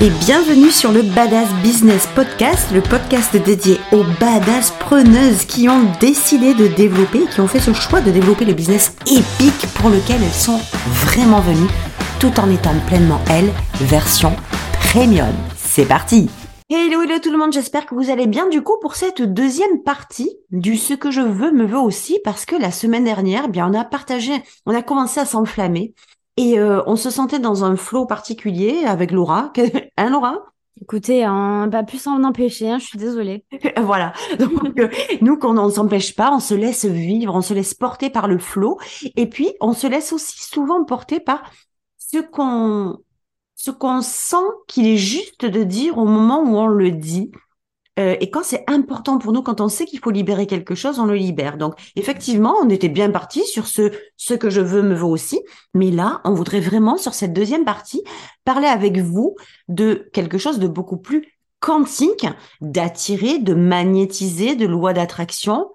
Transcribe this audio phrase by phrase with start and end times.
[0.00, 5.90] et bienvenue sur le Badass Business Podcast, le podcast dédié aux badass preneuses qui ont
[5.98, 10.22] décidé de développer, qui ont fait ce choix de développer le business épique pour lequel
[10.22, 10.60] elles sont
[11.04, 11.70] vraiment venues,
[12.20, 13.50] tout en étant pleinement elles,
[13.80, 14.36] version
[14.92, 15.34] premium.
[15.56, 16.30] C'est parti!
[16.70, 18.48] Hello, hello tout le monde, j'espère que vous allez bien.
[18.48, 22.44] Du coup pour cette deuxième partie du ce que je veux me veut aussi parce
[22.44, 24.32] que la semaine dernière, eh bien on a partagé,
[24.64, 25.94] on a commencé à s'enflammer
[26.38, 29.52] et euh, on se sentait dans un flot particulier avec Laura.
[29.96, 30.36] hein Laura?
[30.80, 33.44] Écoutez, hein, pas pu s'en empêcher, hein, je suis désolée.
[33.76, 34.12] voilà.
[34.38, 34.88] Donc euh,
[35.20, 38.28] nous, quand on ne s'empêche pas, on se laisse vivre, on se laisse porter par
[38.28, 38.78] le flot,
[39.16, 41.42] et puis on se laisse aussi souvent porter par
[41.96, 42.98] ce qu'on
[43.56, 44.36] ce qu'on sent
[44.68, 47.32] qu'il est juste de dire au moment où on le dit.
[47.98, 50.98] Euh, et quand c'est important pour nous, quand on sait qu'il faut libérer quelque chose,
[50.98, 51.56] on le libère.
[51.56, 55.40] Donc, effectivement, on était bien parti sur ce ce que je veux me vaut aussi.
[55.74, 58.02] Mais là, on voudrait vraiment, sur cette deuxième partie,
[58.44, 59.36] parler avec vous
[59.68, 62.26] de quelque chose de beaucoup plus quantique,
[62.60, 65.68] d'attirer, de magnétiser, de loi d'attraction.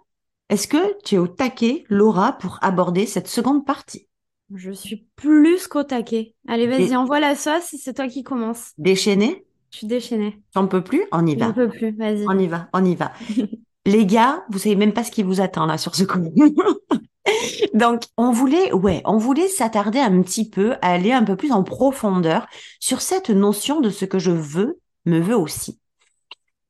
[0.49, 4.07] Est-ce que tu es au taquet, Laura, pour aborder cette seconde partie?
[4.53, 6.35] Je suis plus qu'au taquet.
[6.47, 8.71] Allez, vas-y, envoie la sauce, c'est toi qui commence.
[8.77, 10.39] Déchaîné Je suis déchaînée.
[10.53, 11.03] J'en peux plus?
[11.11, 11.47] On y va.
[11.47, 12.25] J'en peux plus, vas-y.
[12.29, 13.11] On y va, on y va.
[13.87, 16.19] Les gars, vous savez même pas ce qui vous attend là sur ce coup.
[17.73, 21.63] Donc, on voulait, ouais, on voulait s'attarder un petit peu, aller un peu plus en
[21.63, 22.45] profondeur
[22.79, 25.79] sur cette notion de ce que je veux me veut aussi.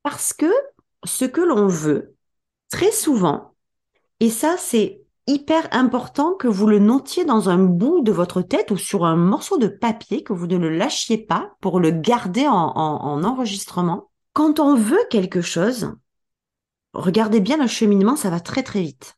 [0.02, 0.52] Parce que
[1.04, 2.16] ce que l'on veut,
[2.70, 3.54] très souvent,
[4.22, 8.72] et ça c'est hyper important que vous le notiez dans un bout de votre tête
[8.72, 12.48] ou sur un morceau de papier, que vous ne le lâchiez pas pour le garder
[12.48, 14.10] en, en enregistrement.
[14.34, 15.94] Quand on veut quelque chose,
[16.94, 19.16] regardez bien le cheminement, ça va très très vite.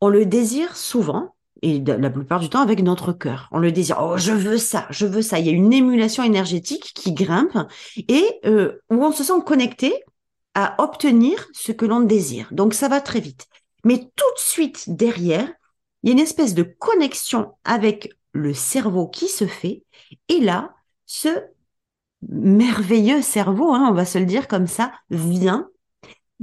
[0.00, 3.48] On le désire souvent, et la plupart du temps avec notre cœur.
[3.52, 5.38] On le désire, oh je veux ça, je veux ça.
[5.38, 7.56] Il y a une émulation énergétique qui grimpe
[8.08, 9.94] et euh, où on se sent connecté
[10.54, 12.48] à obtenir ce que l'on désire.
[12.50, 13.46] Donc ça va très vite.
[13.84, 15.48] Mais tout de suite derrière,
[16.02, 19.84] il y a une espèce de connexion avec le cerveau qui se fait.
[20.28, 20.74] Et là,
[21.06, 21.28] ce
[22.28, 25.68] merveilleux cerveau, hein, on va se le dire comme ça, vient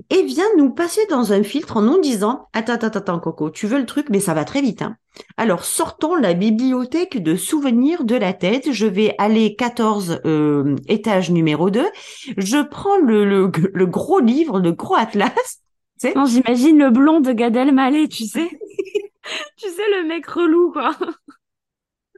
[0.10, 3.68] et vient nous passer dans un filtre en nous disant attends attends attends Coco tu
[3.68, 4.96] veux le truc mais ça va très vite hein.
[5.38, 11.32] alors sortons la bibliothèque de souvenirs de la tête je vais aller 14 euh, étage
[11.32, 11.86] numéro 2
[12.38, 13.48] je prends le,
[13.88, 15.34] gros livre le gros atlas
[16.16, 18.50] non, j'imagine le blond de Gad Elmaleh, tu sais.
[19.58, 20.96] tu sais, le mec relou, quoi.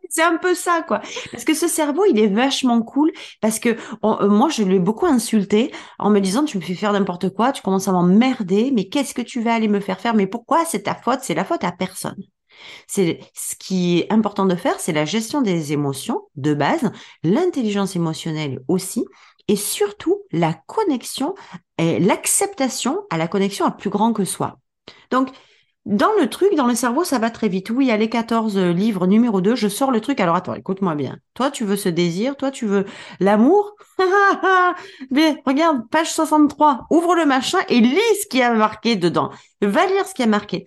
[0.09, 0.99] C'est un peu ça, quoi.
[1.31, 3.13] Parce que ce cerveau, il est vachement cool.
[3.39, 3.69] Parce que
[4.03, 7.53] euh, moi, je l'ai beaucoup insulté en me disant, tu me fais faire n'importe quoi,
[7.53, 10.13] tu commences à m'emmerder, mais qu'est-ce que tu vas aller me faire faire?
[10.13, 11.19] Mais pourquoi c'est ta faute?
[11.21, 12.21] C'est la faute à personne.
[12.87, 16.91] C'est ce qui est important de faire, c'est la gestion des émotions de base,
[17.23, 19.05] l'intelligence émotionnelle aussi,
[19.47, 21.35] et surtout la connexion
[21.77, 24.59] et l'acceptation à la connexion à plus grand que soi.
[25.09, 25.29] Donc,
[25.85, 27.71] dans le truc, dans le cerveau, ça va très vite.
[27.71, 30.19] Oui, allez, 14 livres numéro 2, je sors le truc.
[30.19, 31.17] Alors attends, écoute-moi bien.
[31.33, 32.85] Toi, tu veux ce désir, toi, tu veux
[33.19, 33.75] l'amour?
[35.11, 39.31] Mais regarde, page 63, ouvre le machin et lis ce qui a marqué dedans.
[39.61, 40.65] Va lire ce qui a marqué.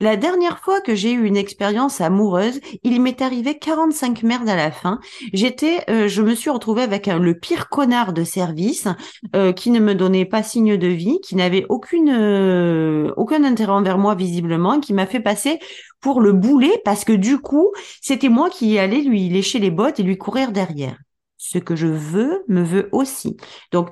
[0.00, 4.54] La dernière fois que j'ai eu une expérience amoureuse, il m'est arrivé 45 merdes à
[4.54, 5.00] la fin.
[5.32, 8.86] J'étais, euh, je me suis retrouvée avec le pire connard de service
[9.34, 13.72] euh, qui ne me donnait pas signe de vie, qui n'avait aucune euh, aucun intérêt
[13.72, 15.58] envers moi visiblement, qui m'a fait passer
[16.00, 19.98] pour le boulet parce que du coup, c'était moi qui allais lui lécher les bottes
[19.98, 20.96] et lui courir derrière.
[21.38, 23.36] Ce que je veux me veut aussi.
[23.72, 23.90] Donc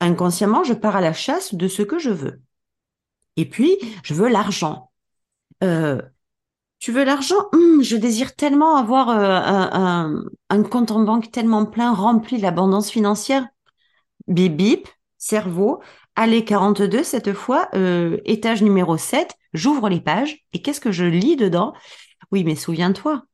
[0.00, 2.40] inconsciemment, je pars à la chasse de ce que je veux.
[3.36, 4.90] Et puis, je veux l'argent
[5.62, 6.00] euh,
[6.78, 7.36] tu veux l'argent?
[7.52, 13.46] Hum, Je désire tellement avoir euh, un, compte en banque tellement plein, rempli l'abondance financière.
[14.28, 14.88] Bip bip,
[15.18, 15.80] cerveau.
[16.16, 21.04] Allez, 42 cette fois, euh, étage numéro 7, j'ouvre les pages et qu'est-ce que je
[21.04, 21.74] lis dedans?
[22.32, 23.24] Oui, mais souviens-toi,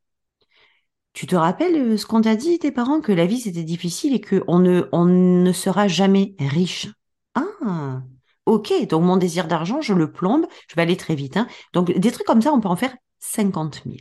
[1.12, 4.20] tu te rappelles ce qu'on t'a dit, tes parents, que la vie c'était difficile et
[4.20, 6.88] qu'on ne, on ne sera jamais riche?
[7.34, 8.02] Ah,
[8.50, 11.36] Ok, donc mon désir d'argent, je le plombe, je vais aller très vite.
[11.36, 11.46] Hein.
[11.72, 13.98] Donc des trucs comme ça, on peut en faire 50 000.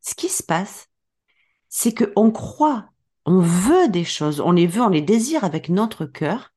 [0.00, 0.88] Ce qui se passe,
[1.68, 2.86] c'est qu'on croit,
[3.26, 6.54] on veut des choses, on les veut, on les désire avec notre cœur,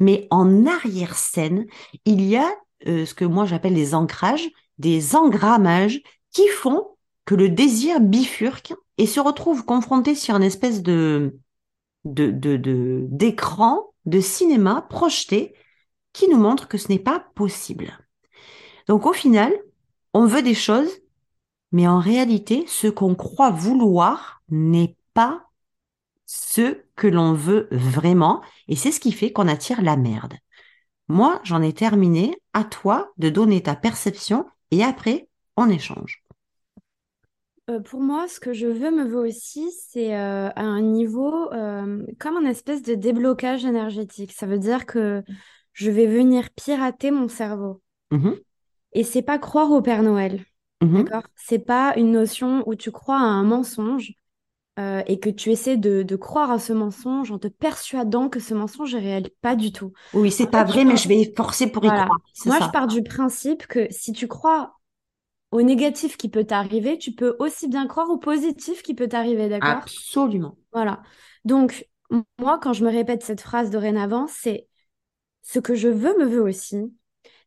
[0.00, 1.64] mais en arrière-scène,
[2.04, 2.46] il y a
[2.86, 6.02] euh, ce que moi j'appelle les ancrages, des engrammages
[6.32, 6.88] qui font
[7.24, 11.38] que le désir bifurque et se retrouve confronté sur une espèce de
[12.04, 15.54] d'écran, de, de cinéma projeté
[16.12, 17.98] qui nous montre que ce n'est pas possible.
[18.86, 19.52] Donc au final,
[20.14, 20.90] on veut des choses,
[21.72, 25.44] mais en réalité, ce qu'on croit vouloir n'est pas
[26.26, 30.34] ce que l'on veut vraiment et c'est ce qui fait qu'on attire la merde.
[31.08, 32.36] Moi, j'en ai terminé.
[32.52, 36.24] À toi de donner ta perception et après, on échange.
[37.70, 42.04] Euh, pour moi, ce que je veux me veut aussi, c'est euh, un niveau euh,
[42.18, 44.32] comme un espèce de déblocage énergétique.
[44.32, 45.22] Ça veut dire que
[45.78, 47.80] je vais venir pirater mon cerveau.
[48.10, 48.42] Mhm.
[48.92, 50.44] Et c'est pas croire au Père Noël.
[50.80, 51.04] Mhm.
[51.04, 51.22] D'accord?
[51.36, 54.14] C'est pas une notion où tu crois à un mensonge
[54.78, 58.40] euh, et que tu essaies de, de croire à ce mensonge en te persuadant que
[58.40, 59.30] ce mensonge est réel.
[59.42, 59.92] Pas du tout.
[60.12, 61.94] Oui, c'est pas vrai, mais je vais forcer pour y Voilà.
[61.94, 62.18] croire.
[62.44, 62.66] Moi, ça.
[62.66, 64.76] je pars du principe que si tu crois
[65.52, 69.48] au négatif qui peut t'arriver, tu peux aussi bien croire au positif qui peut t'arriver,
[69.48, 69.82] d'accord?
[69.82, 70.56] Absolument.
[70.72, 71.02] Voilà.
[71.44, 71.88] Donc,
[72.38, 74.68] moi, quand je me répète cette phrase dorénavant, c'est
[75.42, 76.92] ce que je veux me veut aussi.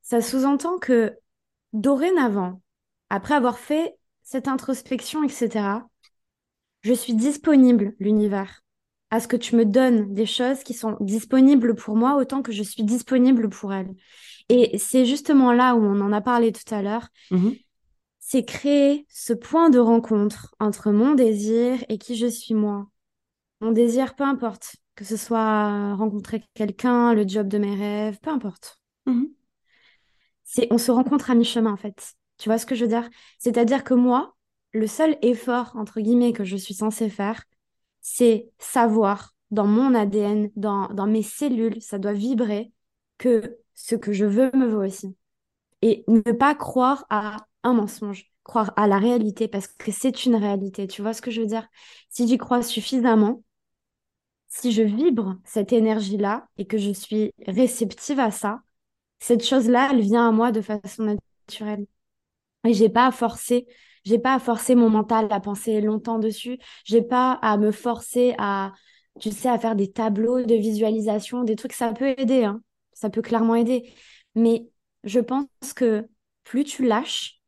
[0.01, 1.17] Ça sous-entend que
[1.73, 2.61] dorénavant,
[3.09, 5.87] après avoir fait cette introspection, etc.,
[6.81, 8.63] je suis disponible, l'univers,
[9.11, 12.51] à ce que tu me donnes des choses qui sont disponibles pour moi autant que
[12.51, 13.93] je suis disponible pour elles.
[14.49, 17.55] Et c'est justement là où on en a parlé tout à l'heure, Mhm.
[18.19, 22.87] c'est créer ce point de rencontre entre mon désir et qui je suis moi.
[23.59, 28.29] Mon désir, peu importe, que ce soit rencontrer quelqu'un, le job de mes rêves, peu
[28.29, 28.79] importe.
[29.07, 29.29] Mhm.
[30.43, 32.13] C'est, on se rencontre à mi-chemin en fait.
[32.37, 33.09] Tu vois ce que je veux dire?
[33.39, 34.35] C'est-à-dire que moi,
[34.73, 37.43] le seul effort, entre guillemets, que je suis censée faire,
[38.01, 42.71] c'est savoir dans mon ADN, dans, dans mes cellules, ça doit vibrer
[43.17, 45.17] que ce que je veux me veut aussi.
[45.81, 50.35] Et ne pas croire à un mensonge, croire à la réalité, parce que c'est une
[50.35, 50.85] réalité.
[50.87, 51.67] Tu vois ce que je veux dire?
[52.11, 53.43] Si j'y crois suffisamment,
[54.51, 58.61] si je vibre cette énergie-là et que je suis réceptive à ça,
[59.19, 61.17] cette chose-là, elle vient à moi de façon
[61.47, 61.85] naturelle.
[62.67, 63.65] Et j'ai pas à forcer,
[64.03, 66.59] j'ai pas à forcer mon mental à penser longtemps dessus.
[66.85, 68.73] J'ai pas à me forcer à,
[69.19, 72.61] tu sais, à faire des tableaux de visualisation, des trucs, ça peut aider, hein.
[72.93, 73.93] Ça peut clairement aider.
[74.35, 74.67] Mais
[75.05, 76.07] je pense que
[76.43, 77.40] plus tu lâches,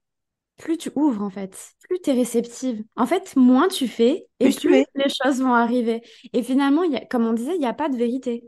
[0.58, 2.84] plus tu ouvres, en fait, plus tu es réceptive.
[2.96, 6.02] En fait, moins tu fais et Plus les choses vont arriver.
[6.34, 8.44] Et finalement, il y a, comme on disait, il n'y a pas de vérité.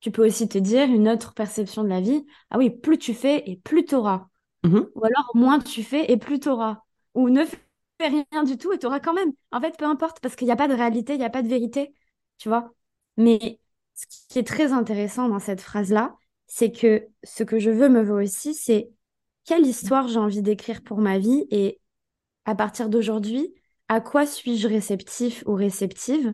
[0.00, 2.24] Tu peux aussi te dire une autre perception de la vie.
[2.50, 4.28] Ah oui, plus tu fais et plus tu auras.
[4.64, 4.88] Mhm.
[4.94, 6.82] Ou alors, moins tu fais et plus tu auras.
[7.14, 7.58] Ou ne fais
[8.08, 9.32] rien du tout et tu auras quand même.
[9.52, 11.42] En fait, peu importe, parce qu'il n'y a pas de réalité, il n'y a pas
[11.42, 11.92] de vérité.
[12.38, 12.72] Tu vois?
[13.16, 13.60] Mais
[13.94, 16.16] ce qui est très intéressant dans cette phrase-là,
[16.46, 18.90] c'est que ce que je veux me veut aussi, c'est
[19.44, 21.80] quelle histoire j'ai envie d'écrire pour ma vie et
[22.44, 23.54] à partir d'aujourd'hui,
[23.88, 26.32] à quoi suis-je réceptif ou réceptive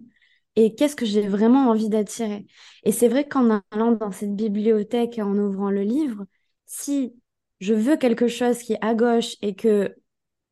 [0.57, 2.47] et qu'est-ce que j'ai vraiment envie d'attirer?
[2.83, 6.25] Et c'est vrai qu'en allant dans cette bibliothèque et en ouvrant le livre,
[6.65, 7.15] si
[7.61, 9.95] je veux quelque chose qui est à gauche et que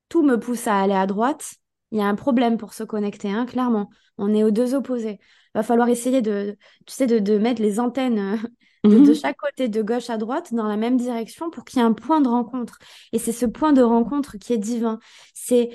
[0.09, 1.55] tout me pousse à aller à droite,
[1.91, 3.91] il y a un problème pour se connecter, hein, clairement.
[4.19, 5.21] On est aux deux opposés.
[5.55, 8.49] Va falloir essayer de, tu sais, de, mettre les antennes euh,
[8.89, 9.15] de, de Mhm.
[9.15, 11.93] chaque côté, de gauche à droite, dans la même direction pour qu'il y ait un
[11.93, 12.79] point de rencontre.
[13.13, 14.99] Et c'est ce point de rencontre qui est divin.
[15.35, 15.71] C'est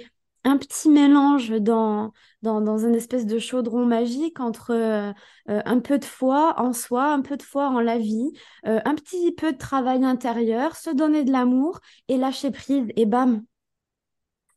[0.46, 5.12] un petit mélange dans, dans, dans une espèce de chaudron magique entre euh,
[5.50, 8.32] euh, un peu de foi en soi, un peu de foi en la vie,
[8.66, 12.88] euh, un petit peu de travail intérieur, se donner de l'amour et lâcher prise.
[12.96, 13.44] Et bam,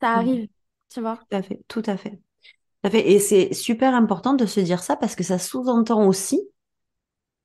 [0.00, 0.18] ça Mhm.
[0.18, 0.48] arrive,
[0.90, 1.26] tu vois.
[1.30, 2.12] Tout à fait, tout à fait.
[2.12, 3.10] Tout à fait.
[3.12, 6.42] Et c'est super important de se dire ça parce que ça sous-entend aussi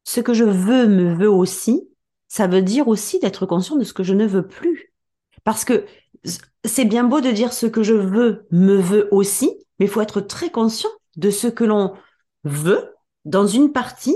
[0.08, 1.90] ce que je veux me veut aussi.
[2.30, 4.94] Ça veut dire aussi d'être conscient de ce que je ne veux plus.
[5.44, 5.86] Parce que
[6.64, 10.00] c'est bien beau de dire ce que je veux me veut aussi, mais il faut
[10.00, 11.94] être très conscient de ce que l'on
[12.46, 12.96] veut
[13.26, 14.16] dans une partie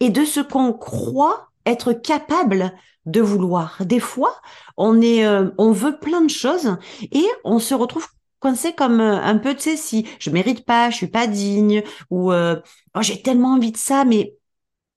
[0.00, 2.72] et de ce qu'on croit être capable
[3.06, 3.78] de vouloir.
[3.84, 4.34] Des fois,
[4.76, 6.76] on est, euh, on veut plein de choses
[7.12, 8.08] et on se retrouve
[8.40, 11.84] coincé comme euh, un peu, tu sais, si je mérite pas, je suis pas digne
[12.10, 12.56] ou euh,
[12.96, 14.34] oh, j'ai tellement envie de ça, mais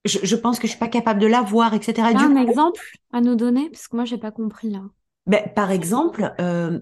[0.05, 2.09] je, je pense que je suis pas capable de l'avoir, etc.
[2.11, 2.81] Et T'as du un coup, exemple
[3.11, 3.69] à nous donner?
[3.69, 4.81] Parce que moi, j'ai pas compris là.
[5.25, 6.79] ben, par exemple, euh,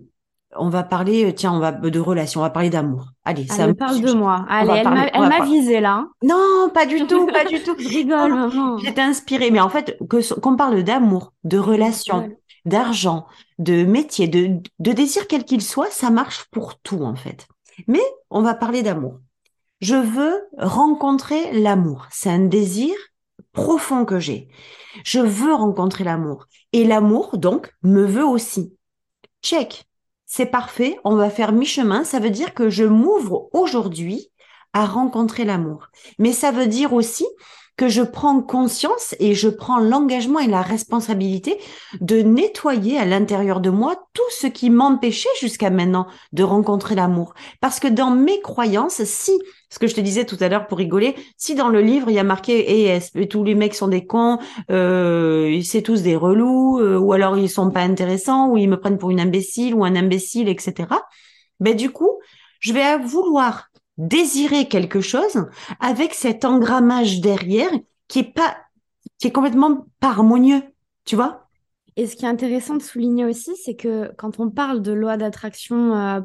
[0.55, 3.07] on va parler, tiens, on va de relations, on va parler d'amour.
[3.23, 4.45] Allez, c'est Allez, un parle de moi.
[4.49, 6.07] Allez, elle parler, m'a, elle m'a visé là.
[6.23, 7.75] Non, pas du tout, pas du tout.
[7.79, 8.77] Je rigole, maman.
[8.77, 12.29] J'étais inspirée, mais en fait, que qu'on parle d'amour, de relations,
[12.65, 13.27] d'argent,
[13.59, 17.47] de métier, de, de désir quel qu'il soit, ça marche pour tout en fait.
[17.87, 19.19] Mais on va parler d'amour.
[19.81, 22.07] Je veux rencontrer l'amour.
[22.11, 22.93] C'est un désir
[23.53, 24.49] profond que j'ai.
[25.03, 26.47] Je veux rencontrer l'amour.
[26.73, 28.75] Et l'amour, donc, me veut aussi.
[29.41, 29.85] Check.
[30.25, 30.97] C'est parfait.
[31.03, 32.03] On va faire mi-chemin.
[32.03, 34.31] Ça veut dire que je m'ouvre aujourd'hui
[34.73, 35.87] à rencontrer l'amour.
[36.19, 37.25] Mais ça veut dire aussi
[37.77, 41.57] que je prends conscience et je prends l'engagement et la responsabilité
[42.01, 47.33] de nettoyer à l'intérieur de moi tout ce qui m'empêchait jusqu'à maintenant de rencontrer l'amour.
[47.61, 49.31] Parce que dans mes croyances, si
[49.69, 52.15] ce que je te disais tout à l'heure pour rigoler, si dans le livre il
[52.15, 54.39] y a marqué et tous les mecs sont des cons,
[54.71, 58.79] euh, c'est tous des relous, euh, ou alors ils sont pas intéressants, ou ils me
[58.79, 60.87] prennent pour une imbécile ou un imbécile, etc.
[61.59, 62.19] Ben du coup,
[62.59, 65.45] je vais vouloir désirer quelque chose
[65.79, 67.71] avec cet engrammage derrière
[68.07, 68.57] qui est pas,
[69.17, 70.63] qui est complètement pas harmonieux,
[71.05, 71.47] tu vois?
[71.95, 75.17] Et ce qui est intéressant de souligner aussi, c'est que quand on parle de loi
[75.17, 76.21] d'attraction euh,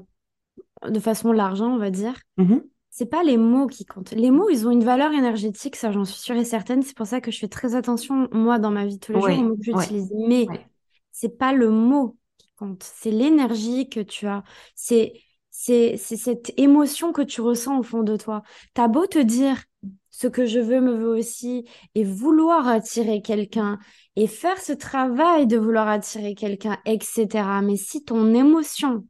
[0.89, 2.63] de façon large, hein, on va dire, Mhm.
[2.97, 4.13] C'est pas les mots qui comptent.
[4.13, 6.81] Les mots, ils ont une valeur énergétique, ça j'en suis sûre et certaine.
[6.83, 9.35] C'est pour ça que je fais très attention, moi, dans ma vie tous les Ouais,
[9.35, 10.13] jours, aux mots que ouais, j'utilise.
[10.29, 10.71] Mais ouais.
[11.11, 14.45] c'est pas le mot qui compte, c'est l'énergie que tu as.
[14.77, 15.15] C'est
[15.51, 18.43] c'est c'est cette émotion que tu ressens au fond de toi.
[18.75, 19.65] T'as beau te dire
[20.13, 23.81] ce que je veux me veut aussi et vouloir attirer quelqu'un
[24.15, 27.61] et faire ce travail de vouloir attirer quelqu'un, etc.
[27.63, 29.05] Mais si ton émotion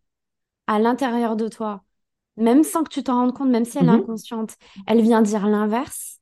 [0.66, 1.84] à l'intérieur de toi,
[2.36, 3.90] même sans que tu t'en rendes compte, même si elle est Mhm.
[3.90, 6.20] inconsciente, elle vient dire l'inverse,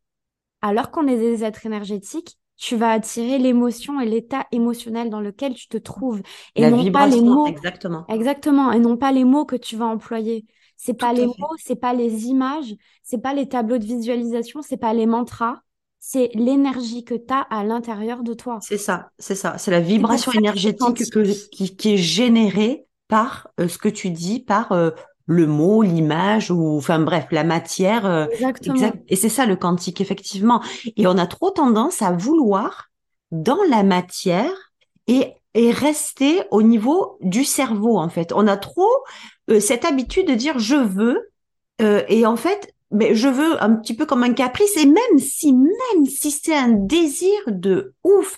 [0.63, 5.55] alors qu'on est des êtres énergétiques, tu vas attirer l'émotion et l'état émotionnel dans lequel
[5.55, 6.23] tu te trouves
[6.55, 7.53] et La non pas les mots.
[7.53, 8.07] exactement.
[8.09, 10.45] Exactement, et non pas les mots que tu vas employer.
[10.77, 11.27] C'est pas les fait.
[11.27, 15.63] mots, c'est pas les images, c'est pas les tableaux de visualisation, c'est pas les mantras,
[16.01, 18.65] c'est l'énergie que tu as à l'intérieur de toi.
[18.65, 19.59] C'est ça, c'est ça.
[19.59, 21.51] C'est la vibration énergétique que, quantique.
[21.51, 24.91] qui, qui est générée par euh, ce que tu dis, par euh,
[25.33, 28.07] le mot, l'image, ou enfin bref, la matière.
[28.07, 28.75] euh, Exactement.
[28.75, 29.03] exact.
[29.09, 30.63] Et c'est ça le quantique, effectivement.
[30.97, 32.91] Et on a trop tendance à vouloir
[33.31, 34.53] dans la matière
[35.07, 38.33] et, et rester au niveau du cerveau, en fait.
[38.35, 38.91] On a trop
[39.51, 41.31] euh, cette habitude de dire je veux,
[41.81, 45.19] euh, et en fait, mais je veux un petit peu comme un caprice, et même
[45.19, 48.37] si, même si c'est un désir de ouf,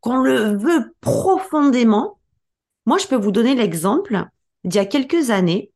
[0.00, 2.18] qu'on le veut profondément,
[2.86, 4.24] moi, je peux vous donner l'exemple
[4.64, 5.72] d'il y a quelques années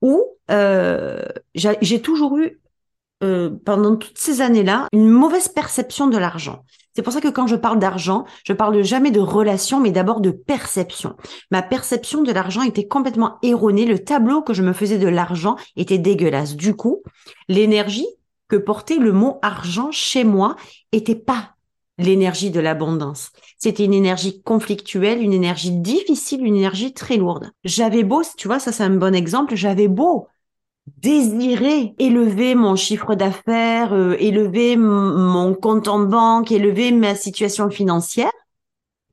[0.00, 1.22] où euh,
[1.54, 2.60] j'ai toujours eu,
[3.22, 6.64] euh, pendant toutes ces années-là, une mauvaise perception de l'argent.
[6.94, 10.20] C'est pour ça que quand je parle d'argent, je parle jamais de relation, mais d'abord
[10.20, 11.16] de perception.
[11.50, 13.84] Ma perception de l'argent était complètement erronée.
[13.84, 16.54] Le tableau que je me faisais de l'argent était dégueulasse.
[16.54, 17.02] Du coup,
[17.48, 18.06] l'énergie
[18.46, 20.54] que portait le mot argent chez moi
[20.92, 21.53] était pas
[21.98, 23.30] l'énergie de l'abondance.
[23.58, 27.50] C'était une énergie conflictuelle, une énergie difficile, une énergie très lourde.
[27.64, 30.28] J'avais beau, tu vois, ça c'est un bon exemple, j'avais beau
[30.98, 38.30] désirer élever mon chiffre d'affaires, euh, élever mon compte en banque, élever ma situation financière.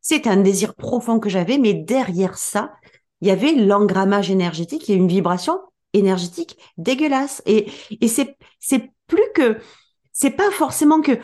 [0.02, 2.74] C'est un désir profond que j'avais, mais derrière ça,
[3.22, 5.60] il y avait l'engrammage énergétique, a une vibration
[5.94, 7.42] énergétique dégueulasse.
[7.46, 7.72] Et,
[8.02, 9.58] et c'est, c'est plus que,
[10.12, 11.20] c'est pas forcément que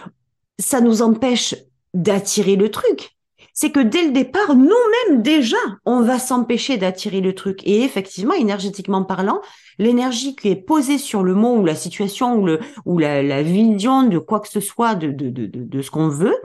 [0.59, 1.55] ça nous empêche
[1.93, 3.11] d'attirer le truc.
[3.53, 7.65] C'est que dès le départ, nous-mêmes déjà, on va s'empêcher d'attirer le truc.
[7.65, 9.41] Et effectivement, énergétiquement parlant,
[9.79, 13.41] l'énergie qui est posée sur le mot ou la situation ou, le, ou la, la
[13.41, 16.35] vision de quoi que ce soit de, de, de, de, de ce qu'on veut,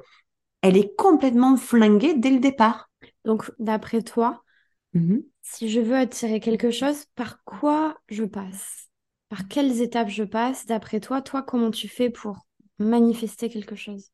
[0.62, 2.88] elle est complètement flinguée dès le départ.
[3.26, 4.42] Donc, d'après toi,
[5.42, 8.88] si je veux attirer quelque chose, par quoi je passe?
[9.28, 10.64] Par quelles étapes je passe?
[10.66, 12.47] D'après toi, toi, comment tu fais pour
[12.84, 14.10] manifester quelque chose?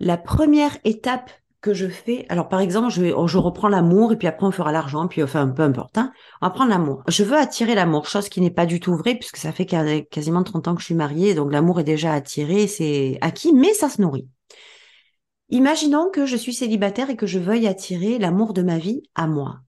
[0.00, 4.28] La première étape que je fais, alors par exemple, je, je reprends l'amour et puis
[4.28, 5.98] après on fera l'argent, puis enfin peu importe.
[5.98, 7.02] Hein, on va prendre l'amour.
[7.08, 10.02] Je veux attirer l'amour, chose qui n'est pas du tout vraie puisque ça fait quas-
[10.02, 13.74] quasiment 30 ans que je suis mariée, donc l'amour est déjà attiré, c'est acquis, mais
[13.74, 14.28] ça se nourrit.
[15.50, 19.26] Imaginons que je suis célibataire et que je veuille attirer l'amour de ma vie à
[19.26, 19.60] moi.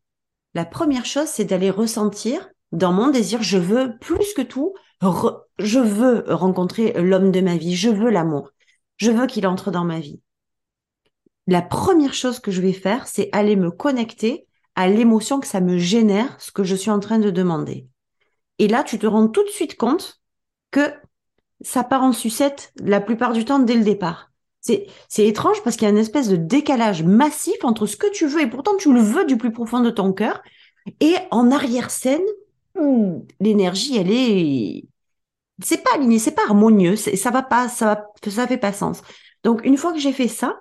[0.55, 5.79] La première chose, c'est d'aller ressentir dans mon désir, je veux plus que tout, je
[5.79, 8.51] veux rencontrer l'homme de ma vie, je veux l'amour,
[8.97, 10.21] je veux qu'il entre dans ma vie.
[11.47, 15.61] La première chose que je vais faire, c'est aller me connecter à l'émotion que ça
[15.61, 17.87] me génère, ce que je suis en train de demander.
[18.59, 20.21] Et là, tu te rends tout de suite compte
[20.71, 20.93] que
[21.63, 24.31] ça part en sucette la plupart du temps dès le départ.
[24.61, 28.11] C'est, c'est étrange parce qu'il y a une espèce de décalage massif entre ce que
[28.13, 30.43] tu veux et pourtant tu le veux du plus profond de ton cœur
[31.01, 32.23] et en arrière-scène,
[32.75, 34.85] hmm, l'énergie, elle est,
[35.63, 39.03] c'est pas aligné, c'est pas harmonieux, ça va pas, ça va, ça fait pas sens.
[39.45, 40.61] Donc une fois que j'ai fait ça,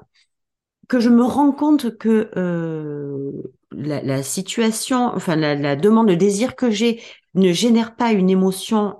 [0.87, 3.31] que je me rends compte que euh,
[3.71, 7.01] la, situation, enfin la, la demande, le désir que j'ai
[7.35, 8.95] ne génère pas une émotion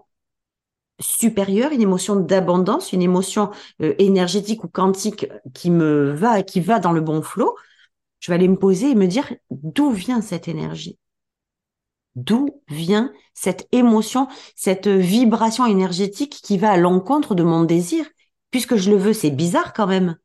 [0.99, 3.51] supérieure, une émotion d'abondance, une émotion
[3.81, 7.55] euh, énergétique ou quantique qui me va, qui va dans le bon flot,
[8.19, 10.97] je vais aller me poser et me dire d'où vient cette énergie?
[12.19, 18.05] D'où vient cette émotion, cette vibration énergétique qui va à l'encontre de mon désir?
[18.51, 20.17] Puisque je le veux, c'est bizarre quand même.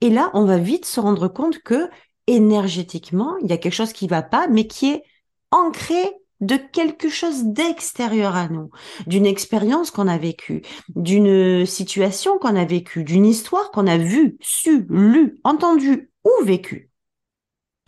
[0.00, 1.90] Et là, on va vite se rendre compte que
[2.26, 5.02] énergétiquement, il y a quelque chose qui va pas, mais qui est
[5.50, 5.98] ancré
[6.40, 8.70] de quelque chose d'extérieur à nous,
[9.06, 10.62] d'une expérience qu'on a vécue,
[10.94, 16.90] d'une situation qu'on a vécue, d'une histoire qu'on a vue, su, lue, entendue ou vécue.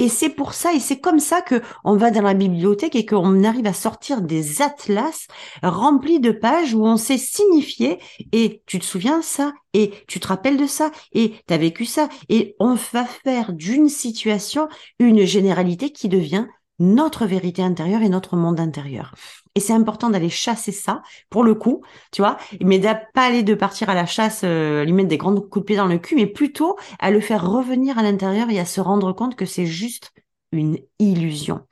[0.00, 3.04] Et c'est pour ça, et c'est comme ça que on va dans la bibliothèque et
[3.04, 5.26] qu'on arrive à sortir des atlas
[5.62, 7.98] remplis de pages où on sait signifier
[8.30, 9.52] et tu te souviens ça?
[9.74, 10.92] Et tu te rappelles de ça?
[11.12, 12.08] Et tu as vécu ça?
[12.28, 14.68] Et on va faire d'une situation
[15.00, 16.46] une généralité qui devient
[16.78, 19.14] notre vérité intérieure et notre monde intérieur.
[19.54, 21.82] Et c'est important d'aller chasser ça, pour le coup,
[22.12, 25.18] tu vois, mais de pas aller de partir à la chasse, euh, lui mettre des
[25.18, 28.50] grands coups de pied dans le cul, mais plutôt à le faire revenir à l'intérieur
[28.50, 30.12] et à se rendre compte que c'est juste
[30.52, 31.66] une illusion.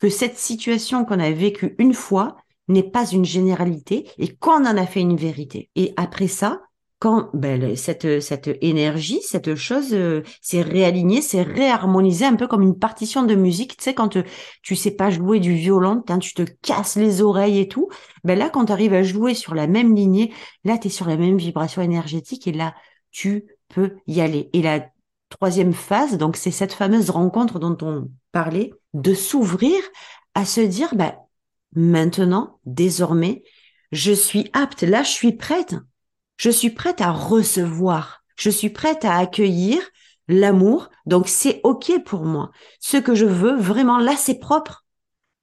[0.00, 2.36] Que cette situation qu'on a vécue une fois
[2.68, 5.70] n'est pas une généralité et qu'on en a fait une vérité.
[5.76, 6.62] Et après ça,
[7.00, 12.60] quand ben, cette, cette énergie, cette chose euh, s'est réalignée, s'est réharmonisée un peu comme
[12.60, 13.78] une partition de musique.
[13.78, 14.22] Tu sais, quand tu,
[14.62, 17.88] tu sais pas jouer du violon, quand tu te casses les oreilles et tout,
[18.22, 21.08] ben là, quand tu arrives à jouer sur la même lignée, là, tu es sur
[21.08, 22.74] la même vibration énergétique et là,
[23.10, 24.50] tu peux y aller.
[24.52, 24.86] Et la
[25.30, 29.80] troisième phase, donc c'est cette fameuse rencontre dont on parlait, de s'ouvrir
[30.34, 31.14] à se dire, ben,
[31.74, 33.42] maintenant, désormais,
[33.90, 35.76] je suis apte, là, je suis prête
[36.40, 38.22] je suis prête à recevoir.
[38.34, 39.78] Je suis prête à accueillir
[40.26, 40.88] l'amour.
[41.04, 42.50] Donc c'est OK pour moi.
[42.80, 44.86] Ce que je veux vraiment là, c'est propre.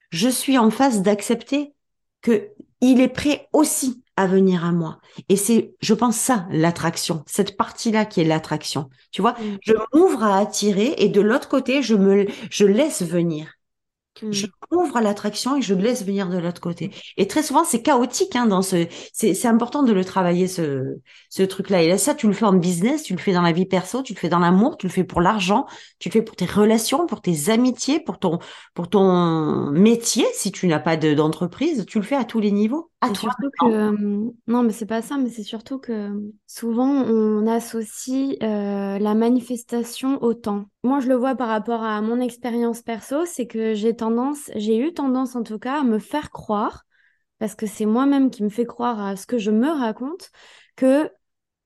[0.10, 1.76] Je suis en phase d'accepter
[2.24, 2.50] que
[2.82, 5.00] il est prêt aussi à venir à moi.
[5.30, 8.90] Et c'est, je pense ça, l'attraction, cette partie-là qui est l'attraction.
[9.12, 9.58] Tu vois, mm.
[9.62, 13.54] je m'ouvre à attirer et de l'autre côté, je me, je laisse venir.
[14.32, 16.92] Je m'ouvre à l'attraction et je le laisse venir de l'autre côté.
[17.18, 18.88] Et très souvent, c'est chaotique hein, dans ce.
[19.14, 20.98] C'est important de le travailler ce
[21.30, 21.84] ce truc-là.
[21.84, 24.02] Et là, ça, tu le fais en business, tu le fais dans la vie perso,
[24.02, 25.66] tu le fais dans l'amour, tu le fais pour l'argent,
[26.00, 28.40] tu le fais pour tes relations, pour tes amitiés, pour ton
[28.74, 30.26] pour ton métier.
[30.34, 32.92] Si tu n'as pas d'entreprise, tu le fais à tous les niveaux.
[33.00, 33.30] À toi.
[33.40, 35.18] Que, euh, non, mais c'est pas ça.
[35.18, 36.12] Mais c'est surtout que
[36.48, 40.66] souvent on associe euh, la manifestation au temps.
[40.84, 44.78] Moi, je le vois par rapport à mon expérience perso, c'est que j'ai tendance, j'ai
[44.78, 46.86] eu tendance en tout cas à me faire croire,
[47.40, 50.32] parce que c'est moi-même qui me fait croire à ce que je me raconte,
[50.76, 51.12] que,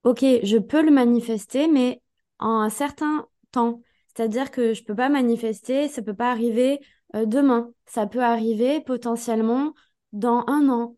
[0.03, 2.01] ok, je peux le manifester, mais
[2.39, 3.81] en un certain temps.
[4.15, 6.79] C'est-à-dire que je peux pas manifester, ça peut pas arriver
[7.15, 7.71] euh, demain.
[7.85, 9.73] Ça peut arriver potentiellement
[10.11, 10.97] dans un an,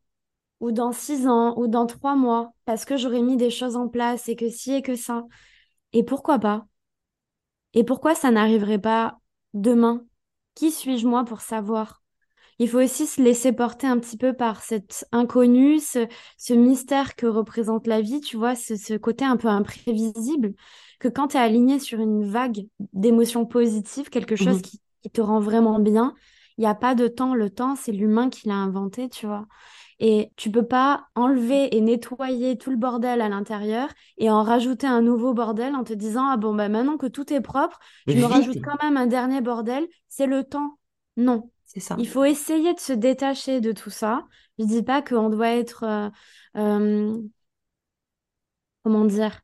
[0.64, 3.90] ou dans six ans, ou dans trois mois, parce que j'aurais mis des choses en
[3.90, 5.26] place et que si et que ça.
[5.92, 6.68] Et pourquoi pas?
[7.74, 9.20] Et pourquoi ça n'arriverait pas
[9.54, 10.06] demain?
[10.56, 12.02] Qui suis-je moi pour savoir?
[12.60, 17.26] Il faut aussi se laisser porter un petit peu par cet inconnu, ce, mystère que
[17.26, 20.54] représente la vie, tu vois, ce, côté un peu imprévisible,
[20.98, 25.10] que quand tu es aligné sur une vague d'émotions positives, quelque chose mmh qui, qui,
[25.10, 26.16] te rend vraiment bien,
[26.58, 27.34] il n'y a pas de temps.
[27.36, 29.46] Le temps, c'est l'humain qui l'a inventé, tu vois.
[30.00, 34.88] Et tu peux pas enlever et nettoyer tout le bordel à l'intérieur et en rajouter
[34.88, 38.18] un nouveau bordel en te disant ah bon bah maintenant que tout est propre, je
[38.18, 39.88] me rajoute quand même un dernier bordel.
[40.08, 40.78] C'est le temps.
[41.16, 41.50] Non.
[41.66, 41.96] C'est ça.
[41.98, 44.26] Il faut essayer de se détacher de tout ça.
[44.60, 46.10] Je dis pas qu'on doit être euh,
[46.58, 47.18] euh,
[48.84, 49.40] comment dire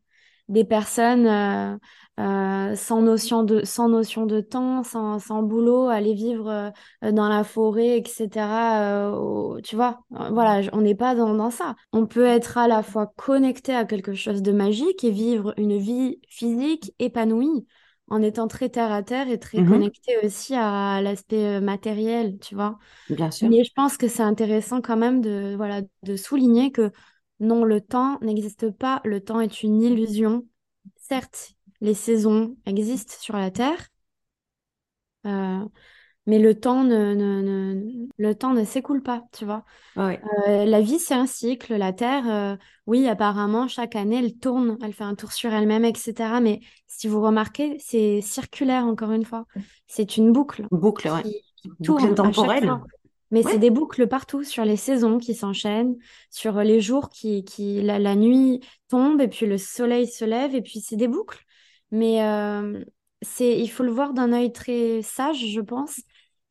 [0.48, 1.78] des personnes euh,
[2.19, 6.71] euh, sans notion de sans notion de temps, sans, sans boulot, aller vivre
[7.03, 9.12] euh, dans la forêt, etc.
[9.63, 11.75] tu vois, voilà, on n'est pas dans, dans, ça.
[11.93, 15.77] On peut être à la fois connecté à quelque chose de magique et vivre une
[15.77, 17.65] vie physique épanouie
[18.10, 22.55] en étant très terre à terre et très mmh connecté aussi à l'aspect matériel, tu
[22.55, 22.79] vois.
[23.10, 23.49] Bien sûr.
[23.49, 26.91] Mais je pense que c'est intéressant quand même de voilà de souligner que
[27.39, 29.01] non, le temps n'existe pas.
[29.05, 30.45] Le temps est une illusion.
[30.97, 33.89] Certes, les saisons existent sur la Terre,
[35.26, 35.65] euh,
[36.30, 37.82] mais le temps ne,
[38.18, 39.65] le temps ne s'écoule pas, tu vois.
[39.98, 40.18] Euh,
[40.65, 41.76] la vie, c'est un cycle.
[41.76, 45.86] La Terre, euh, oui, apparemment, chaque année, elle tourne, elle fait un tour sur elle-même,
[45.86, 46.39] etc.
[46.39, 49.46] Mais si vous remarquez, c'est circulaire, encore une fois.
[49.88, 50.68] C'est une boucle.
[50.70, 51.42] Boucle, oui.
[51.80, 52.72] boucle temporelle.
[53.32, 55.96] Mais c'est des boucles partout sur les saisons qui s'enchaînent,
[56.32, 60.62] sur les jours qui, qui la, nuit tombe et puis le soleil se lève et
[60.62, 61.44] puis c'est des boucles.
[61.91, 62.84] Mais euh,
[63.21, 66.02] c'est, il faut le voir d'un œil très sage, je pense,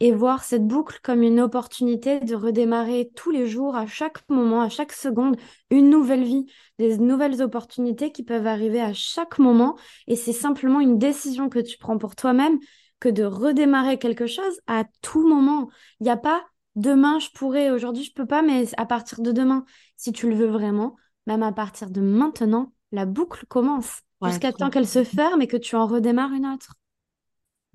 [0.00, 4.62] et voir cette boucle comme une opportunité de redémarrer tous les jours, à chaque moment,
[4.62, 5.36] à chaque seconde,
[5.70, 6.46] une nouvelle vie,
[6.78, 9.76] des nouvelles opportunités qui peuvent arriver à chaque moment.
[10.06, 12.58] Et c'est simplement une décision que tu prends pour toi-même
[13.00, 15.68] que de redémarrer quelque chose à tout moment.
[16.00, 16.44] Il n'y a pas
[16.76, 19.64] demain je pourrais, aujourd'hui je peux pas, mais à partir de demain,
[19.96, 20.96] si tu le veux vraiment,
[21.26, 25.56] même à partir de maintenant, la boucle commence jusqu'à temps qu'elle se ferme et que
[25.56, 26.74] tu en redémarres une autre.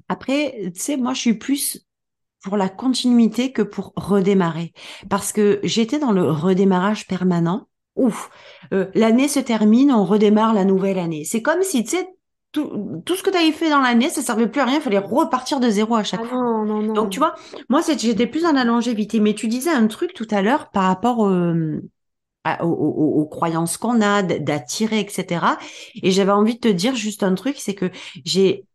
[0.09, 1.85] Après, tu sais, moi je suis plus
[2.43, 4.73] pour la continuité que pour redémarrer.
[5.09, 7.67] Parce que j'étais dans le redémarrage permanent.
[7.95, 8.29] Ouf,
[8.73, 11.23] euh, l'année se termine, on redémarre la nouvelle année.
[11.25, 12.07] C'est comme si, tu sais,
[12.51, 14.81] tout, tout, ce que tu avais fait dans l'année, ça servait plus à rien, il
[14.81, 16.37] fallait repartir de zéro à chaque Ah fois.
[16.37, 16.93] non, non, non.
[16.93, 17.35] Donc, tu vois,
[17.69, 19.19] moi, j'étais plus dans la longévité.
[19.19, 21.81] Mais tu disais un truc tout à l'heure par rapport euh,
[22.43, 25.57] à- aux, aux- aux croyances qu'on a, d'attirer, etc.
[26.01, 27.91] Et j'avais envie de te dire juste un truc, c'est que
[28.25, 28.65] j'ai,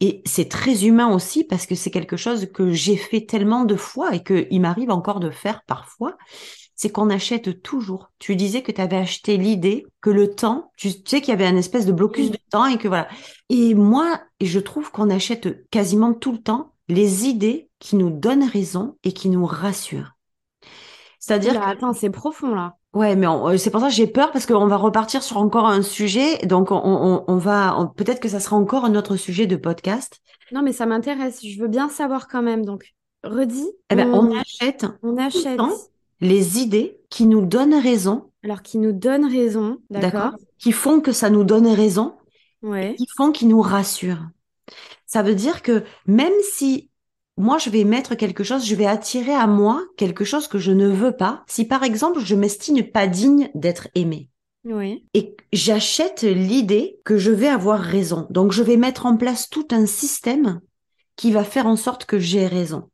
[0.00, 3.76] et c'est très humain aussi parce que c'est quelque chose que j'ai fait tellement de
[3.76, 6.16] fois et qu'il m'arrive encore de faire parfois,
[6.74, 8.10] c'est qu'on achète toujours.
[8.18, 11.46] Tu disais que tu avais acheté l'idée que le temps, tu sais qu'il y avait
[11.46, 13.08] un espèce de blocus de temps et que voilà.
[13.50, 18.48] Et moi, je trouve qu'on achète quasiment tout le temps les idées qui nous donnent
[18.48, 20.14] raison et qui nous rassurent.
[21.20, 22.74] C'est-à-dire Oula, attends, c'est profond là.
[22.92, 25.36] Ouais, mais on- euh, c'est pour ça que j'ai peur parce qu'on va repartir sur
[25.36, 26.38] encore un sujet.
[26.46, 29.54] Donc, on, on, on va on- peut-être que ça sera encore un autre sujet de
[29.54, 30.18] podcast.
[30.50, 31.44] Non, mais ça m'intéresse.
[31.46, 32.64] Je veux bien savoir quand même.
[32.64, 35.70] Donc, redis, Eh ben, on, achète on achète temps.
[36.20, 40.32] les idées qui nous donnent raison, alors qu'ils nous donnent raison, d'accord?
[40.58, 42.14] qui font que ça nous donne raison,
[42.62, 42.94] Ouais.
[42.96, 44.26] qui font qu'ils nous rassurent.
[45.06, 46.89] Ça veut dire que même si
[47.40, 50.72] moi je vais mettre quelque chose, je vais attirer à moi quelque chose que je
[50.72, 51.42] ne veux pas.
[51.46, 54.30] Si par exemple je m'estime pas digne d'être aimée.
[54.64, 55.06] Oui.
[55.14, 58.26] et j'achète l'idée que je vais avoir raison.
[58.28, 60.60] Donc, je vais mettre en place tout un système
[61.16, 62.90] qui va faire en sorte que j'ai raison.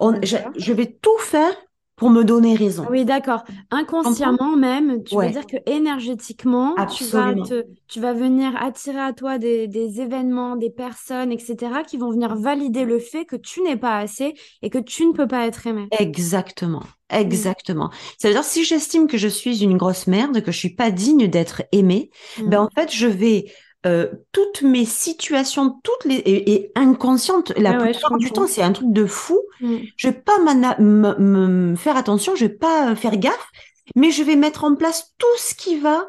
[0.00, 1.54] On, je, vais tout faire
[1.98, 2.86] pour me donner raison.
[2.90, 3.44] Oui, d'accord.
[3.70, 5.26] Inconsciemment même, tu Ouais.
[5.26, 10.00] veux dire que énergétiquement, tu vas te, tu vas venir attirer à toi des, des
[10.00, 14.34] événements, des personnes, etc., qui vont venir valider le fait que tu n'es pas assez
[14.62, 15.88] et que tu ne peux pas être aimé.
[15.98, 16.82] Exactement.
[17.10, 17.90] Exactement.
[18.18, 20.90] Ça veut dire, si j'estime que je suis une grosse merde, que je suis pas
[20.90, 22.48] digne d'être aimée, Mm.
[22.50, 23.46] ben, en fait, je vais,
[23.86, 28.46] euh, toutes mes situations, toutes les, et, et inconscientes, la ouais, je plupart du temps,
[28.46, 29.40] c'est un truc de fou.
[29.60, 29.76] Mm.
[29.96, 30.38] Je vais pas
[30.78, 33.48] me, faire attention, je vais pas euh, faire gaffe,
[33.94, 36.08] mais je vais mettre en place tout ce qui va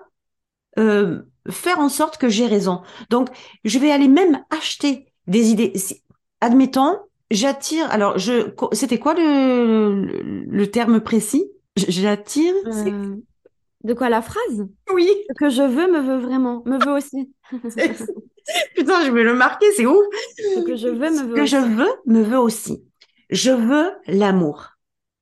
[0.77, 2.82] euh, faire en sorte que j'ai raison.
[3.10, 3.29] Donc,
[3.63, 5.71] je vais aller même acheter des idées.
[5.75, 6.03] Si-
[6.41, 6.97] admettons,
[7.32, 7.89] j'attire.
[7.91, 11.45] Alors, je, c'était quoi le, le, le terme précis?
[11.77, 12.53] J'attire.
[12.65, 13.15] Euh,
[13.84, 14.68] de quoi la phrase?
[14.94, 15.08] Oui.
[15.30, 17.32] Ce que je veux me veut vraiment, me veut aussi.
[18.76, 20.06] Putain, je vais le marquer, c'est ouf.
[20.38, 21.52] Ce que je veux me Ce veut que aussi.
[21.52, 22.84] je veux me veut aussi.
[23.30, 24.70] Je veux l'amour.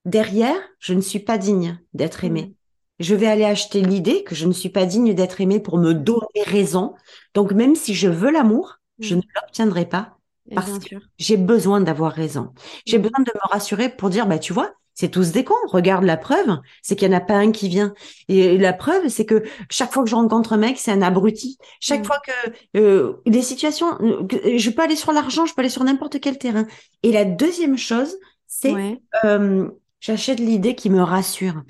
[0.05, 2.53] Derrière, je ne suis pas digne d'être aimée.
[2.99, 5.93] Je vais aller acheter l'idée que je ne suis pas digne d'être aimée pour me
[5.93, 6.95] donner raison.
[7.33, 9.17] Donc, même si je veux l'amour, je Mm.
[9.17, 10.17] ne l'obtiendrai pas
[10.55, 12.53] parce que j'ai besoin d'avoir raison.
[12.85, 13.01] J'ai Mm.
[13.01, 15.53] besoin de me rassurer pour dire, bah, tu vois, c'est tous des cons.
[15.67, 17.93] Regarde la preuve, c'est qu'il n'y en a pas un qui vient.
[18.29, 21.59] Et la preuve, c'est que chaque fois que je rencontre un mec, c'est un abruti.
[21.79, 22.05] Chaque Mm.
[22.05, 25.69] fois que euh, les situations, euh, que- je peux aller sur l'argent, je peux aller
[25.69, 26.65] sur n'importe quel terrain.
[27.03, 28.99] Et la deuxième chose, c'est Ouais.
[29.23, 31.61] euh, j'achète l'idée qui me rassure.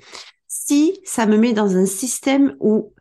[0.46, 2.94] Si ça me met dans un système où,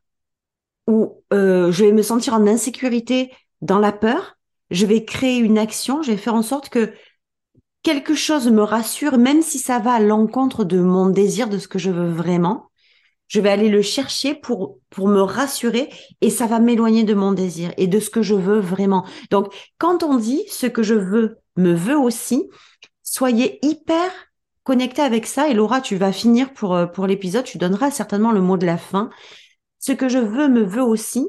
[0.87, 4.35] où euh, je vais me sentir en insécurité, dans la peur,
[4.71, 6.91] je vais créer une action, je vais faire en sorte que
[7.87, 11.69] quelque chose me rassure, même si ça va à l'encontre de mon désir, de ce
[11.69, 12.69] que je veux vraiment.
[13.29, 15.87] Je vais aller le chercher pour, me rassurer
[16.19, 19.05] et ça va m'éloigner de mon désir et de ce que je veux vraiment.
[19.31, 22.49] Donc, quand on dit ce que je veux me veut aussi,
[23.03, 24.11] soyez hyper
[24.65, 25.47] connecté avec ça.
[25.47, 27.45] Et Laura, tu vas finir pour, euh, l'épisode.
[27.45, 29.09] Tu donneras certainement le mot de la fin.
[29.79, 31.25] Ce que je veux me veut aussi,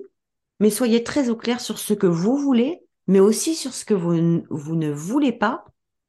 [0.58, 3.94] mais soyez très au clair sur ce que vous voulez, mais aussi sur ce que
[3.94, 5.64] vous ne voulez pas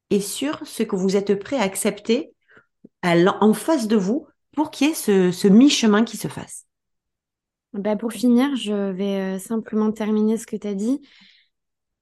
[0.10, 2.34] et sur ce que vous êtes prêt à accepter
[3.04, 6.65] en face de vous pour qu'il y ait ce, ce mi-chemin qui se fasse.
[7.74, 11.02] Bah, pour finir, je vais euh, simplement terminer ce que tu as dit.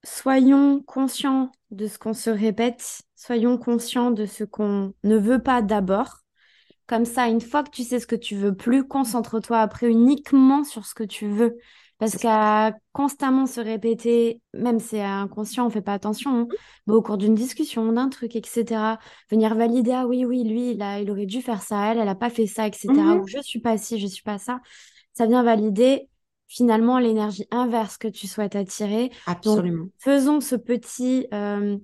[0.04, 5.62] Soyons conscients de ce qu'on se répète, soyons conscients de ce qu'on ne veut pas
[5.62, 6.20] d'abord.
[6.88, 10.63] Comme ça, une fois que tu sais ce que tu veux plus, concentre-toi après uniquement
[10.63, 11.58] sur ce que tu veux.
[12.00, 16.48] Parce qu'à constamment se répéter, même si c'est inconscient, on fait pas attention, hein,
[16.86, 19.00] mais au cours d'une discussion, d'un truc, etc.,
[19.32, 22.08] venir valider, ah oui, oui, lui, il a, il aurait dû faire ça, elle, elle
[22.08, 23.22] a pas fait ça, etc., Mhm.
[23.22, 24.60] ou je suis pas ci, je suis pas ça,
[25.14, 26.08] ça vient valider
[26.48, 29.12] finalement l'énergie inverse que tu souhaites attirer.
[29.44, 29.90] Donc, Absolument.
[30.00, 31.78] faisons ce petit, euh,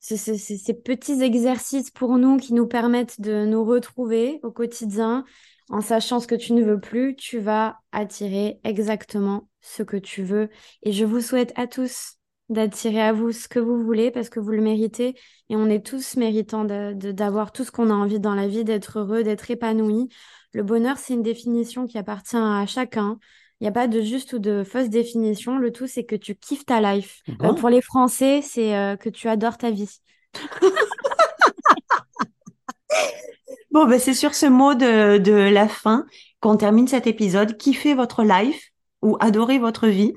[0.00, 5.24] ce- ces petits exercices pour nous qui nous permettent de nous retrouver au quotidien.
[5.70, 10.22] En sachant ce que tu ne veux plus, tu vas attirer exactement ce que tu
[10.22, 10.48] veux.
[10.82, 12.14] Et je vous souhaite à tous
[12.48, 15.14] d'attirer à vous ce que vous voulez parce que vous le méritez.
[15.50, 19.00] Et on est tous méritants d'avoir tout ce qu'on a envie dans la vie, d'être
[19.00, 20.08] heureux, d'être épanoui.
[20.54, 23.18] Le bonheur, c'est une définition qui appartient à chacun.
[23.60, 25.58] Il n'y a pas de juste ou de fausse définition.
[25.58, 27.20] Le tout, c'est que tu kiffes ta life.
[27.28, 27.54] Euh, Bon?
[27.54, 29.98] pour les Français, c'est euh, que tu adores ta vie.
[33.78, 36.04] Bon, ben c'est sur ce mot de, la fin
[36.40, 37.56] qu'on termine cet épisode.
[37.56, 40.14] Kiffez votre life ou adorez votre vie.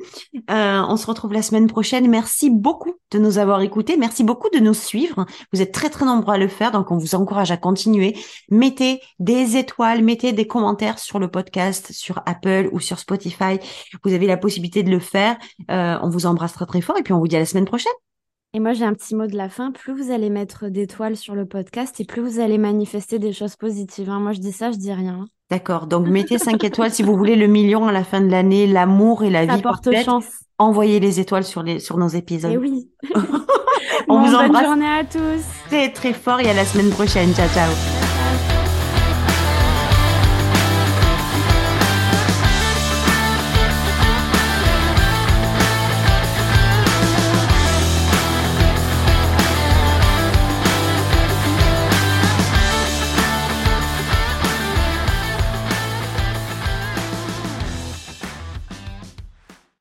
[0.50, 2.10] Euh, on se retrouve la semaine prochaine.
[2.10, 3.97] Merci beaucoup de nous avoir écoutés.
[3.97, 5.28] Merci beaucoup de nous suivre.
[5.54, 8.17] Vous êtes très très nombreux à le faire, donc on vous encourage à continuer.
[8.50, 13.60] Mettez des étoiles, mettez des commentaires sur le podcast, sur Apple ou sur Spotify.
[14.04, 15.38] Vous avez la possibilité de le faire.
[15.69, 17.65] Euh, on vous embrasse très très fort et puis on vous dit à la semaine
[17.65, 17.93] prochaine.
[18.54, 19.72] Et moi, j'ai un petit mot de la fin.
[19.72, 23.56] Plus vous allez mettre d'étoiles sur le podcast et plus vous allez manifester des choses
[23.56, 24.10] positives.
[24.10, 24.20] Hein.
[24.20, 25.26] Moi, je dis ça, je dis rien.
[25.50, 25.88] D'accord.
[25.88, 29.24] Donc, mettez 5 étoiles si vous voulez le million à la fin de l'année, l'amour
[29.24, 30.06] et la Ça vie porte parfaite.
[30.06, 30.26] chance.
[30.58, 32.52] Envoyez les étoiles sur, les, sur nos épisodes.
[32.52, 32.90] Et oui.
[34.08, 35.44] On Bon, vous bonne embrasse journée à tous.
[35.68, 37.34] très très fort et à la semaine prochaine.
[37.34, 38.11] Ciao, ciao.